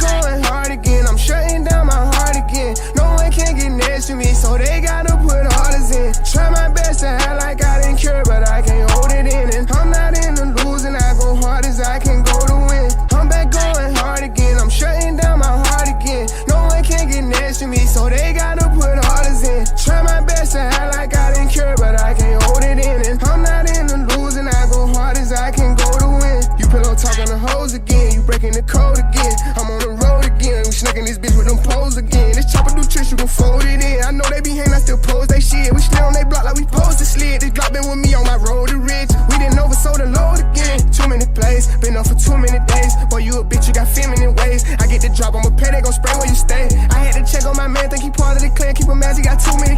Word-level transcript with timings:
I'm 0.00 0.22
going 0.22 0.42
hard 0.44 0.70
again. 0.70 1.06
I'm 1.08 1.16
shutting 1.16 1.64
down 1.64 1.86
my 1.86 1.94
heart 2.14 2.36
again. 2.36 2.76
No 2.94 3.04
one 3.14 3.32
can 3.32 3.56
get 3.56 3.70
next 3.70 4.06
to 4.06 4.14
me, 4.14 4.26
so 4.26 4.56
they 4.56 4.80
gotta 4.80 5.16
put 5.16 5.42
all 5.42 5.70
this 5.72 5.90
in. 5.90 6.12
Try 6.24 6.50
my 6.50 6.68
best 6.72 6.97
again. 28.08 28.20
You 28.20 28.26
breaking 28.26 28.52
the 28.52 28.62
code 28.62 28.98
again. 28.98 29.34
I'm 29.56 29.70
on 29.70 29.80
the 29.80 29.92
road 30.00 30.24
again. 30.24 30.64
We 30.64 30.72
snacking 30.72 31.06
this 31.06 31.18
bitch 31.18 31.36
with 31.36 31.46
them 31.46 31.58
poles 31.58 31.96
again. 31.96 32.32
This 32.32 32.50
chopper 32.52 32.74
do 32.74 32.82
tricks, 32.84 33.10
you 33.10 33.16
can 33.16 33.28
fold 33.28 33.64
it 33.64 33.82
in. 33.82 34.02
I 34.04 34.10
know 34.10 34.24
they 34.30 34.40
be 34.40 34.56
hating, 34.56 34.72
I 34.72 34.80
still 34.80 34.98
pose 34.98 35.28
they 35.28 35.40
shit. 35.40 35.72
We 35.72 35.80
still 35.80 36.04
on 36.04 36.12
they 36.12 36.24
block 36.24 36.44
like 36.44 36.56
we 36.56 36.64
posed 36.64 36.98
to 36.98 37.04
slid. 37.04 37.40
This 37.40 37.50
Glock 37.50 37.72
been 37.72 37.84
with 37.88 38.00
me 38.00 38.14
on 38.14 38.24
my 38.24 38.36
road 38.36 38.68
to 38.70 38.78
riches. 38.78 39.14
We 39.28 39.38
didn't 39.38 39.58
oversold 39.58 39.98
the 39.98 40.08
load 40.08 40.40
again. 40.40 40.80
Too 40.90 41.08
many 41.08 41.26
plays, 41.34 41.68
been 41.78 41.96
up 41.96 42.08
for 42.08 42.16
too 42.16 42.36
many 42.36 42.58
days. 42.66 42.92
Boy, 43.10 43.28
you 43.28 43.38
a 43.40 43.44
bitch, 43.44 43.68
you 43.68 43.74
got 43.74 43.88
feminine 43.88 44.34
ways. 44.36 44.64
I 44.80 44.86
get 44.86 45.02
the 45.02 45.10
drop, 45.12 45.34
I'ma 45.34 45.50
pay, 45.56 45.70
they 45.70 45.82
gon' 45.82 45.92
spray 45.92 46.14
where 46.16 46.28
you 46.28 46.38
stay. 46.38 46.68
I 46.90 46.98
had 47.08 47.14
to 47.20 47.24
check 47.24 47.44
on 47.44 47.56
my 47.56 47.68
man, 47.68 47.90
think 47.90 48.02
he 48.02 48.10
part 48.10 48.36
of 48.36 48.42
the 48.42 48.50
clan. 48.50 48.74
Keep 48.74 48.88
him 48.88 49.02
as 49.02 49.16
he 49.16 49.22
got 49.22 49.38
too 49.40 49.56
many 49.60 49.77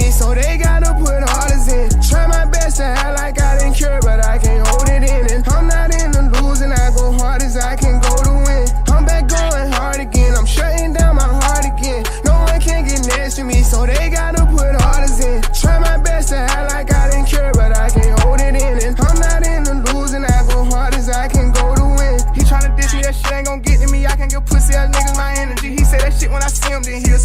me, 0.00 0.10
so 0.10 0.34
they 0.34 0.56
gotta 0.56 0.92
put 0.94 1.20
orders 1.20 1.68
in. 1.68 1.88
Try 2.08 2.26
my 2.26 2.44
best 2.46 2.78
to 2.78 2.84
act 2.84 3.18
like 3.18 3.40
I 3.40 3.58
didn't 3.58 3.76
care, 3.76 4.00
but 4.00 4.24
I 4.24 4.38
can't 4.38 4.66
hold 4.66 4.88
it 4.88 5.04
in. 5.04 5.22
And 5.30 5.42
I'm 5.48 5.66
not 5.68 5.94
in 5.94 6.10
the 6.12 6.22
losing. 6.40 6.72
I 6.72 6.90
go 6.96 7.12
hard 7.12 7.42
as 7.42 7.56
I 7.56 7.76
can 7.76 8.00
go 8.00 8.14
to 8.24 8.32
win. 8.46 8.64
I'm 8.88 9.04
back 9.04 9.28
going 9.28 9.70
hard 9.72 10.00
again. 10.00 10.34
I'm 10.36 10.46
shutting 10.46 10.92
down 10.92 11.16
my 11.16 11.30
heart 11.44 11.64
again. 11.64 12.04
No 12.24 12.34
one 12.48 12.60
can 12.60 12.84
get 12.88 13.06
next 13.06 13.36
to 13.36 13.44
me, 13.44 13.62
so 13.62 13.86
they 13.86 14.10
gotta 14.10 14.44
put 14.46 14.72
orders 14.72 15.20
in. 15.20 15.42
Try 15.60 15.78
my 15.78 15.96
best 15.98 16.30
to 16.30 16.36
act 16.36 16.72
like 16.72 16.88
I 16.92 17.10
didn't 17.10 17.28
care, 17.28 17.52
but 17.52 17.76
I 17.76 17.90
can't 17.90 18.18
hold 18.20 18.40
it 18.40 18.54
in. 18.56 18.74
And 18.86 18.94
I'm 18.98 19.18
not 19.20 19.40
in 19.46 19.62
the 19.68 19.76
losing. 19.92 20.24
I 20.24 20.40
go 20.48 20.64
hard 20.64 20.94
as 20.94 21.08
I 21.08 21.28
can 21.28 21.52
go 21.52 21.74
to 21.74 21.86
win. 21.98 22.16
He 22.34 22.42
tryna 22.42 22.74
diss 22.76 22.94
me, 22.94 23.02
that 23.02 23.14
shit 23.14 23.32
ain't 23.32 23.46
gon' 23.46 23.60
get 23.60 23.80
to 23.80 23.88
me. 23.92 24.06
I 24.06 24.16
can't 24.16 24.30
give 24.30 24.44
pussy 24.46 24.74
ass 24.74 24.88
niggas 24.94 25.16
my 25.16 25.34
energy. 25.38 25.70
He 25.76 25.84
say 25.84 25.98
that 25.98 26.14
shit 26.14 26.30
when 26.30 26.42
I 26.42 26.48
see 26.48 26.72
him, 26.72 26.82
then 26.82 27.04
he'll 27.04 27.19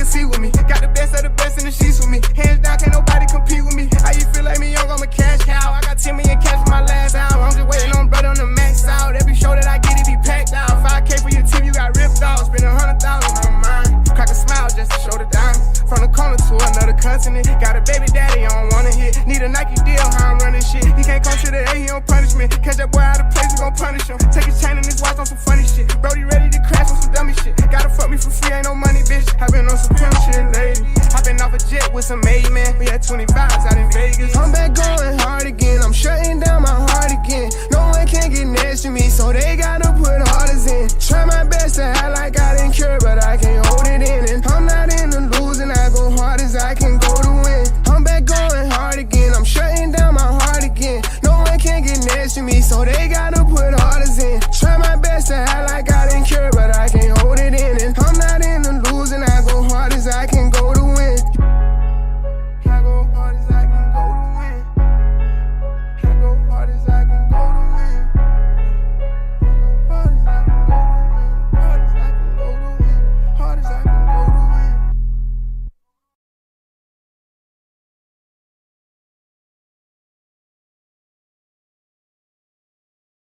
a 0.00 0.04
seat 0.04 0.26
with 0.26 0.38
me. 0.38 0.50
Got 0.70 0.80
the 0.80 0.88
best 0.94 1.14
of 1.14 1.22
the 1.22 1.30
best 1.30 1.58
in 1.58 1.64
the 1.66 1.74
sheets 1.74 1.98
with 1.98 2.08
me. 2.08 2.22
Hands 2.38 2.58
down, 2.62 2.78
can't 2.78 2.94
nobody 2.94 3.26
compete 3.26 3.64
with 3.64 3.74
me. 3.74 3.90
How 3.98 4.14
you 4.14 4.22
feel 4.30 4.44
like 4.44 4.58
me 4.58 4.70
young, 4.72 4.86
I'm 4.86 5.02
a 5.02 5.06
cash 5.06 5.42
cow. 5.42 5.74
I 5.74 5.80
got 5.82 5.98
10 5.98 6.14
million 6.14 6.38
cash 6.38 6.62
for 6.62 6.70
my 6.70 6.82
last 6.86 7.14
album. 7.14 7.42
I'm 7.42 7.52
just 7.52 7.66
waiting 7.66 7.90
on 7.98 8.06
brother 8.08 8.28
on 8.30 8.38
the 8.38 8.46
max 8.46 8.86
out. 8.86 9.16
Every 9.16 9.34
show 9.34 9.54
that 9.58 9.66
I 9.66 9.78
get, 9.78 9.98
it 9.98 10.06
be 10.06 10.14
packed 10.22 10.54
out. 10.54 10.70
5K 10.86 11.22
for 11.22 11.30
your 11.34 11.42
team, 11.42 11.66
you 11.66 11.72
got 11.74 11.96
ripped 11.98 12.22
off. 12.22 12.46
Spend 12.46 12.62
a 12.62 12.70
hundred 12.70 13.02
thousand 13.02 13.34
on 13.42 13.54
mine. 13.58 13.90
Crack 14.14 14.30
a 14.30 14.38
smile 14.38 14.70
just 14.70 14.90
to 14.94 14.98
show 15.02 15.16
the 15.18 15.26
diamonds. 15.34 15.82
From 15.90 16.06
the 16.06 16.10
corner 16.14 16.38
to 16.38 16.54
another 16.54 16.94
continent. 16.94 17.50
Got 17.58 17.74
a 17.74 17.82
baby 17.82 18.06
daddy, 18.14 18.46
I 18.46 18.54
don't 18.54 18.70
wanna 18.70 18.94
hit. 18.94 19.18
Need 19.26 19.42
a 19.42 19.50
Nike 19.50 19.74
deal, 19.82 20.04
how 20.14 20.30
I'm 20.30 20.38
running 20.38 20.62
shit. 20.62 20.86
He 20.94 21.02
can't 21.02 21.24
come 21.24 21.34
to 21.42 21.50
the 21.50 21.66
A, 21.66 21.74
he 21.74 21.86
don't 21.90 22.06
punish 22.06 22.38
me. 22.38 22.46
Catch 22.46 22.78
that 22.78 22.92
boy 22.94 23.02
out 23.02 23.18
of 23.18 23.34
place, 23.34 23.50
we 23.50 23.66
gon' 23.66 23.74
punish 23.74 24.06
him. 24.06 24.18
Take 24.30 24.46
his 24.46 24.62
chain 24.62 24.78
and 24.78 24.86
his 24.86 25.02
watch 25.02 25.18
on 25.18 25.26
some 25.26 25.42
funny 25.42 25.66
shit. 25.66 25.90
blessing. 41.68 41.97